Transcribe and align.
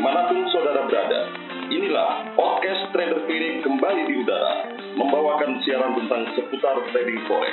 di 0.00 0.08
mana 0.08 0.32
pun 0.32 0.48
saudara 0.48 0.88
berada. 0.88 1.28
Inilah 1.68 2.32
podcast 2.32 2.88
Trader 2.88 3.20
Clinic 3.28 3.60
kembali 3.60 4.08
di 4.08 4.24
udara, 4.24 4.72
membawakan 4.96 5.60
siaran 5.60 5.92
tentang 5.92 6.24
seputar 6.32 6.72
trading 6.88 7.20
forex. 7.28 7.52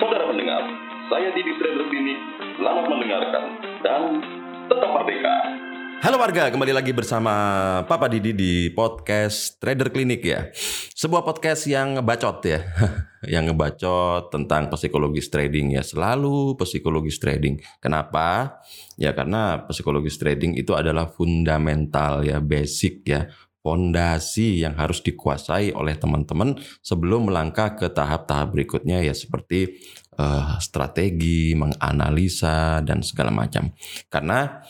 Saudara 0.00 0.24
pendengar, 0.24 0.72
saya 1.12 1.28
Didi 1.36 1.52
Trader 1.60 1.84
Clinic, 1.92 2.16
selamat 2.56 2.88
mendengarkan 2.88 3.44
dan 3.84 4.02
tetap 4.72 4.88
merdeka. 4.88 5.36
Halo 6.02 6.18
warga, 6.18 6.50
kembali 6.50 6.74
lagi 6.74 6.90
bersama 6.90 7.30
Papa 7.86 8.10
Didi 8.10 8.34
di 8.34 8.66
podcast 8.74 9.62
Trader 9.62 9.86
Clinic 9.86 10.26
ya. 10.26 10.50
Sebuah 10.98 11.22
podcast 11.22 11.62
yang 11.70 11.94
ngebacot 11.94 12.42
ya. 12.42 12.58
yang 13.38 13.46
ngebacot 13.46 14.26
tentang 14.34 14.66
psikologis 14.66 15.30
trading 15.30 15.78
ya. 15.78 15.86
Selalu 15.86 16.58
psikologis 16.58 17.22
trading. 17.22 17.62
Kenapa? 17.78 18.58
Ya 18.98 19.14
karena 19.14 19.62
psikologis 19.70 20.18
trading 20.18 20.58
itu 20.58 20.74
adalah 20.74 21.06
fundamental 21.06 22.26
ya, 22.26 22.42
basic 22.42 23.06
ya. 23.06 23.30
Fondasi 23.62 24.58
yang 24.58 24.74
harus 24.74 25.06
dikuasai 25.06 25.70
oleh 25.70 25.94
teman-teman 25.94 26.58
sebelum 26.82 27.30
melangkah 27.30 27.78
ke 27.78 27.86
tahap-tahap 27.86 28.50
berikutnya 28.50 29.06
ya 29.06 29.14
seperti 29.14 29.78
uh, 30.18 30.58
strategi, 30.58 31.54
menganalisa 31.54 32.82
dan 32.82 33.06
segala 33.06 33.30
macam. 33.30 33.70
Karena 34.10 34.66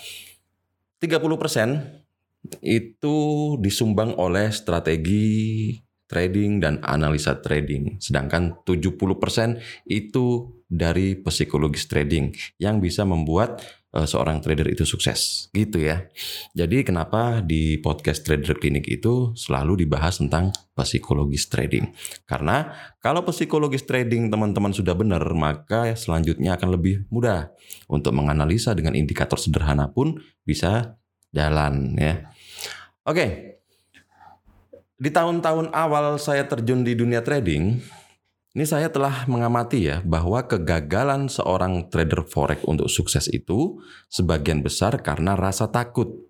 30% 1.02 2.62
itu 2.62 3.16
disumbang 3.58 4.14
oleh 4.14 4.54
strategi 4.54 5.74
trading 6.06 6.60
dan 6.60 6.78
analisa 6.84 7.40
trading. 7.40 7.98
Sedangkan 7.98 8.62
70% 8.62 9.58
itu 9.88 10.26
dari 10.68 11.16
psikologis 11.18 11.88
trading 11.88 12.30
yang 12.60 12.78
bisa 12.78 13.02
membuat 13.08 13.64
seorang 13.92 14.40
trader 14.40 14.72
itu 14.72 14.88
sukses. 14.88 15.52
Gitu 15.52 15.84
ya. 15.84 16.08
Jadi 16.56 16.80
kenapa 16.80 17.44
di 17.44 17.76
podcast 17.76 18.24
Trader 18.24 18.56
Clinic 18.56 18.88
itu 18.88 19.36
selalu 19.36 19.84
dibahas 19.84 20.16
tentang 20.16 20.48
psikologis 20.72 21.52
trading. 21.52 21.92
Karena 22.24 22.72
kalau 23.04 23.20
psikologis 23.28 23.84
trading 23.84 24.32
teman-teman 24.32 24.72
sudah 24.72 24.96
benar, 24.96 25.20
maka 25.36 25.92
selanjutnya 25.92 26.56
akan 26.56 26.68
lebih 26.72 27.04
mudah 27.12 27.52
untuk 27.92 28.16
menganalisa 28.16 28.72
dengan 28.72 28.96
indikator 28.96 29.36
sederhana 29.36 29.92
pun 29.92 30.16
bisa 30.48 30.96
jalan 31.30 31.92
ya. 32.00 32.32
Oke. 33.04 33.58
Di 35.02 35.10
tahun-tahun 35.10 35.74
awal 35.74 36.14
saya 36.22 36.46
terjun 36.46 36.86
di 36.86 36.94
dunia 36.94 37.26
trading, 37.26 37.82
ini 38.52 38.68
saya 38.68 38.92
telah 38.92 39.24
mengamati 39.24 39.88
ya 39.88 40.04
bahwa 40.04 40.44
kegagalan 40.44 41.32
seorang 41.32 41.88
trader 41.88 42.20
forex 42.28 42.60
untuk 42.68 42.92
sukses 42.92 43.24
itu 43.32 43.80
sebagian 44.12 44.60
besar 44.60 45.00
karena 45.00 45.32
rasa 45.32 45.72
takut. 45.72 46.28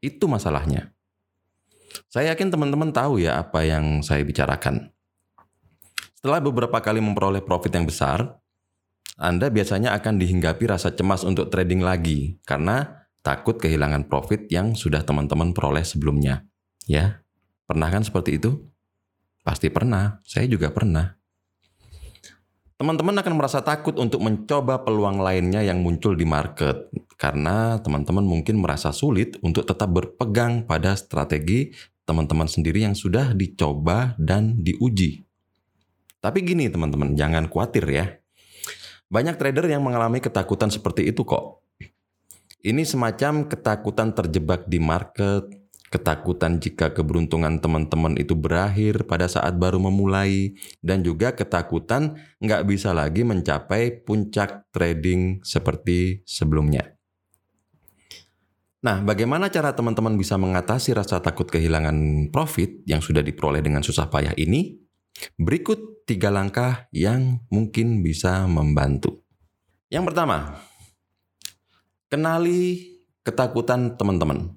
Itu 0.00 0.32
masalahnya. 0.32 0.96
Saya 2.08 2.32
yakin 2.32 2.48
teman-teman 2.48 2.88
tahu 2.88 3.20
ya 3.20 3.36
apa 3.36 3.68
yang 3.68 4.00
saya 4.00 4.24
bicarakan. 4.24 4.88
Setelah 6.16 6.40
beberapa 6.40 6.80
kali 6.80 7.04
memperoleh 7.04 7.44
profit 7.44 7.76
yang 7.76 7.84
besar, 7.84 8.40
Anda 9.20 9.52
biasanya 9.52 9.92
akan 9.92 10.16
dihinggapi 10.16 10.64
rasa 10.72 10.96
cemas 10.96 11.20
untuk 11.20 11.52
trading 11.52 11.84
lagi 11.84 12.40
karena 12.48 13.04
takut 13.20 13.60
kehilangan 13.60 14.08
profit 14.08 14.48
yang 14.48 14.72
sudah 14.72 15.04
teman-teman 15.04 15.52
peroleh 15.52 15.84
sebelumnya. 15.84 16.48
Ya, 16.88 17.20
pernah 17.68 17.92
kan 17.92 18.00
seperti 18.00 18.40
itu? 18.40 18.56
Pasti 19.44 19.68
pernah, 19.68 20.24
saya 20.24 20.48
juga 20.48 20.72
pernah. 20.72 21.17
Teman-teman 22.78 23.18
akan 23.18 23.34
merasa 23.34 23.58
takut 23.58 23.98
untuk 23.98 24.22
mencoba 24.22 24.86
peluang 24.86 25.18
lainnya 25.18 25.66
yang 25.66 25.82
muncul 25.82 26.14
di 26.14 26.22
market 26.22 26.86
karena 27.18 27.82
teman-teman 27.82 28.22
mungkin 28.22 28.62
merasa 28.62 28.94
sulit 28.94 29.34
untuk 29.42 29.66
tetap 29.66 29.90
berpegang 29.90 30.62
pada 30.62 30.94
strategi 30.94 31.74
teman-teman 32.06 32.46
sendiri 32.46 32.86
yang 32.86 32.94
sudah 32.94 33.34
dicoba 33.34 34.14
dan 34.14 34.62
diuji. 34.62 35.26
Tapi 36.22 36.38
gini 36.46 36.70
teman-teman, 36.70 37.18
jangan 37.18 37.50
khawatir 37.50 37.82
ya. 37.90 38.14
Banyak 39.10 39.42
trader 39.42 39.66
yang 39.66 39.82
mengalami 39.82 40.22
ketakutan 40.22 40.70
seperti 40.70 41.10
itu 41.10 41.26
kok. 41.26 41.66
Ini 42.62 42.86
semacam 42.86 43.50
ketakutan 43.50 44.14
terjebak 44.14 44.70
di 44.70 44.78
market, 44.78 45.50
ketakutan 45.88 46.60
jika 46.60 46.92
keberuntungan 46.92 47.60
teman-teman 47.60 48.16
itu 48.16 48.32
berakhir 48.36 49.04
pada 49.04 49.28
saat 49.28 49.56
baru 49.56 49.80
memulai, 49.80 50.56
dan 50.80 51.04
juga 51.04 51.36
ketakutan 51.36 52.16
nggak 52.40 52.64
bisa 52.68 52.96
lagi 52.96 53.24
mencapai 53.24 54.04
puncak 54.04 54.68
trading 54.72 55.44
seperti 55.44 56.24
sebelumnya. 56.28 56.96
Nah, 58.78 59.02
bagaimana 59.02 59.50
cara 59.50 59.74
teman-teman 59.74 60.14
bisa 60.14 60.38
mengatasi 60.38 60.94
rasa 60.94 61.18
takut 61.18 61.50
kehilangan 61.50 62.30
profit 62.30 62.86
yang 62.86 63.02
sudah 63.02 63.26
diperoleh 63.26 63.58
dengan 63.58 63.82
susah 63.82 64.06
payah 64.06 64.32
ini? 64.38 64.78
Berikut 65.34 66.06
tiga 66.06 66.30
langkah 66.30 66.86
yang 66.94 67.42
mungkin 67.50 68.06
bisa 68.06 68.46
membantu. 68.46 69.26
Yang 69.90 70.14
pertama, 70.14 70.62
Kenali 72.08 72.96
ketakutan 73.20 74.00
teman-teman. 74.00 74.56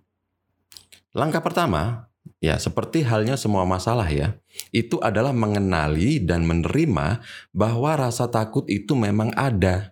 Langkah 1.12 1.44
pertama, 1.44 2.08
ya 2.40 2.56
seperti 2.56 3.04
halnya 3.04 3.36
semua 3.36 3.68
masalah 3.68 4.08
ya, 4.08 4.40
itu 4.72 4.96
adalah 5.04 5.36
mengenali 5.36 6.24
dan 6.24 6.48
menerima 6.48 7.20
bahwa 7.52 7.92
rasa 8.00 8.32
takut 8.32 8.64
itu 8.72 8.96
memang 8.96 9.36
ada. 9.36 9.92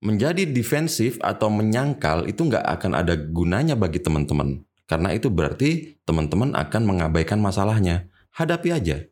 Menjadi 0.00 0.48
defensif 0.48 1.18
atau 1.20 1.52
menyangkal 1.52 2.24
itu 2.30 2.46
nggak 2.46 2.62
akan 2.62 2.92
ada 2.94 3.18
gunanya 3.18 3.76
bagi 3.76 4.00
teman-teman. 4.00 4.64
Karena 4.88 5.12
itu 5.12 5.28
berarti 5.28 6.00
teman-teman 6.02 6.56
akan 6.56 6.82
mengabaikan 6.82 7.36
masalahnya. 7.36 8.08
Hadapi 8.32 8.74
aja. 8.74 9.06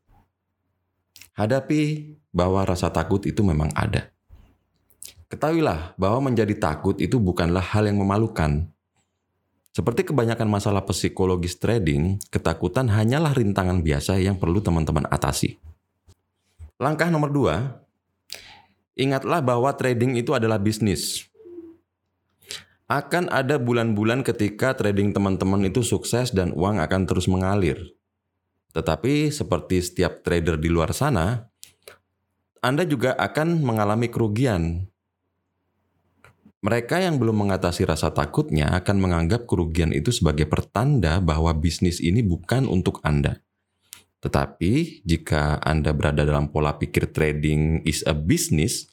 Hadapi 1.39 2.15
bahwa 2.33 2.65
rasa 2.67 2.91
takut 2.91 3.23
itu 3.29 3.45
memang 3.47 3.71
ada. 3.77 4.11
Ketahuilah 5.29 5.93
bahwa 6.01 6.33
menjadi 6.33 6.57
takut 6.57 6.97
itu 6.99 7.21
bukanlah 7.21 7.61
hal 7.61 7.85
yang 7.85 8.01
memalukan. 8.01 8.73
Seperti 9.79 10.11
kebanyakan 10.11 10.51
masalah 10.51 10.83
psikologis 10.83 11.55
trading, 11.55 12.19
ketakutan 12.35 12.91
hanyalah 12.91 13.31
rintangan 13.31 13.79
biasa 13.79 14.19
yang 14.19 14.35
perlu 14.35 14.59
teman-teman 14.59 15.07
atasi. 15.07 15.55
Langkah 16.83 17.07
nomor 17.07 17.31
dua, 17.31 17.79
ingatlah 18.99 19.39
bahwa 19.39 19.71
trading 19.79 20.19
itu 20.19 20.35
adalah 20.35 20.59
bisnis. 20.59 21.31
Akan 22.91 23.31
ada 23.31 23.55
bulan-bulan 23.63 24.27
ketika 24.27 24.75
trading 24.75 25.15
teman-teman 25.15 25.71
itu 25.71 25.87
sukses 25.87 26.35
dan 26.35 26.51
uang 26.59 26.83
akan 26.83 27.07
terus 27.07 27.31
mengalir. 27.31 27.79
Tetapi 28.75 29.31
seperti 29.31 29.79
setiap 29.79 30.27
trader 30.27 30.59
di 30.59 30.75
luar 30.75 30.91
sana, 30.91 31.47
Anda 32.59 32.83
juga 32.83 33.15
akan 33.15 33.63
mengalami 33.63 34.11
kerugian 34.11 34.91
mereka 36.59 36.99
yang 36.99 37.23
belum 37.23 37.47
mengatasi 37.47 37.87
rasa 37.87 38.11
takutnya 38.11 38.75
akan 38.75 38.97
menganggap 38.99 39.47
kerugian 39.47 39.95
itu 39.95 40.11
sebagai 40.11 40.51
pertanda 40.51 41.23
bahwa 41.23 41.55
bisnis 41.55 42.03
ini 42.03 42.19
bukan 42.25 42.67
untuk 42.67 42.99
Anda. 43.07 43.39
Tetapi 44.19 45.07
jika 45.07 45.63
Anda 45.63 45.95
berada 45.95 46.27
dalam 46.27 46.51
pola 46.51 46.75
pikir 46.75 47.15
trading 47.15 47.87
is 47.87 48.03
a 48.03 48.15
business, 48.15 48.91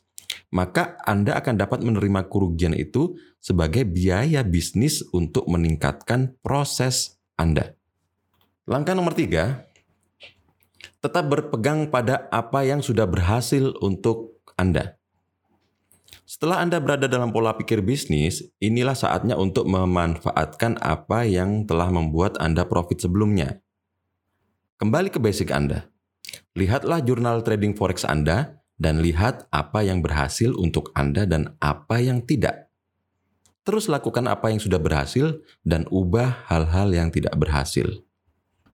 maka 0.53 1.01
Anda 1.09 1.41
akan 1.41 1.57
dapat 1.57 1.81
menerima 1.81 2.29
kerugian 2.29 2.77
itu 2.77 3.17
sebagai 3.41 3.81
biaya 3.89 4.45
bisnis 4.45 5.01
untuk 5.09 5.49
meningkatkan 5.49 6.37
proses 6.45 7.17
Anda. 7.33 7.73
Langkah 8.69 8.93
nomor 8.93 9.17
tiga, 9.17 9.65
tetap 11.01 11.25
berpegang 11.29 11.89
pada 11.89 12.29
apa 12.29 12.61
yang 12.61 12.85
sudah 12.85 13.09
berhasil 13.09 13.73
untuk 13.81 14.41
Anda. 14.53 15.01
Setelah 16.25 16.65
Anda 16.65 16.81
berada 16.81 17.05
dalam 17.05 17.29
pola 17.29 17.53
pikir 17.53 17.85
bisnis, 17.85 18.41
inilah 18.57 18.97
saatnya 18.97 19.37
untuk 19.37 19.69
memanfaatkan 19.69 20.81
apa 20.81 21.21
yang 21.21 21.69
telah 21.69 21.93
membuat 21.93 22.41
Anda 22.41 22.65
profit 22.65 23.05
sebelumnya. 23.05 23.61
Kembali 24.81 25.13
ke 25.13 25.21
basic 25.21 25.53
Anda. 25.53 25.87
Lihatlah 26.57 27.05
jurnal 27.05 27.45
trading 27.45 27.77
forex 27.77 28.03
Anda 28.03 28.59
dan 28.75 28.99
lihat 28.99 29.47
apa 29.53 29.85
yang 29.85 30.03
berhasil 30.03 30.51
untuk 30.57 30.91
Anda 30.97 31.23
dan 31.23 31.55
apa 31.63 32.01
yang 32.01 32.25
tidak. 32.25 32.67
Terus 33.65 33.89
lakukan 33.89 34.29
apa 34.29 34.53
yang 34.53 34.61
sudah 34.61 34.77
berhasil 34.77 35.41
dan 35.65 35.89
ubah 35.89 36.45
hal-hal 36.51 36.93
yang 36.93 37.09
tidak 37.09 37.33
berhasil. 37.33 38.05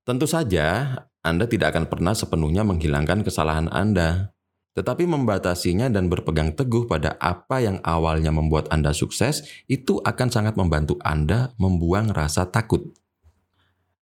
Tentu 0.03 0.27
saja, 0.27 0.97
Anda 1.21 1.45
tidak 1.47 1.77
akan 1.77 1.85
pernah 1.87 2.11
sepenuhnya 2.17 2.65
menghilangkan 2.67 3.23
kesalahan 3.23 3.69
Anda 3.71 4.33
tetapi 4.71 5.03
membatasinya 5.03 5.91
dan 5.91 6.07
berpegang 6.07 6.55
teguh 6.55 6.87
pada 6.87 7.19
apa 7.19 7.59
yang 7.59 7.83
awalnya 7.83 8.31
membuat 8.31 8.71
Anda 8.71 8.95
sukses 8.95 9.43
itu 9.67 9.99
akan 9.99 10.31
sangat 10.31 10.55
membantu 10.55 10.95
Anda 11.03 11.51
membuang 11.59 12.15
rasa 12.15 12.47
takut. 12.47 12.95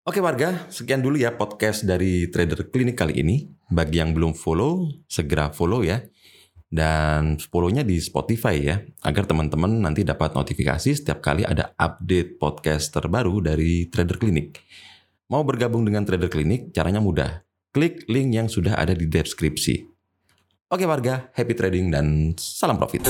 Oke 0.06 0.18
warga, 0.18 0.66
sekian 0.72 1.04
dulu 1.04 1.20
ya 1.20 1.36
podcast 1.36 1.84
dari 1.84 2.26
Trader 2.30 2.72
Clinic 2.72 2.96
kali 2.96 3.20
ini. 3.20 3.36
Bagi 3.70 4.00
yang 4.02 4.16
belum 4.16 4.34
follow, 4.34 4.88
segera 5.06 5.52
follow 5.54 5.82
ya. 5.86 6.02
dan 6.70 7.34
follow-nya 7.34 7.82
di 7.82 7.98
Spotify 7.98 8.54
ya, 8.62 8.78
agar 9.02 9.26
teman-teman 9.26 9.82
nanti 9.82 10.06
dapat 10.06 10.38
notifikasi 10.38 10.94
setiap 10.94 11.18
kali 11.18 11.42
ada 11.42 11.74
update 11.74 12.38
podcast 12.38 12.94
terbaru 12.94 13.42
dari 13.42 13.90
Trader 13.90 14.14
Clinic. 14.22 14.62
Mau 15.34 15.42
bergabung 15.42 15.82
dengan 15.82 16.06
Trader 16.06 16.30
Clinic, 16.30 16.70
caranya 16.70 17.02
mudah. 17.02 17.42
Klik 17.74 18.06
link 18.06 18.38
yang 18.38 18.46
sudah 18.46 18.78
ada 18.78 18.94
di 18.94 19.10
deskripsi. 19.10 19.99
Oke 20.70 20.86
warga, 20.86 21.26
happy 21.34 21.50
trading 21.58 21.90
dan 21.90 22.30
salam 22.38 22.78
profit. 22.78 23.02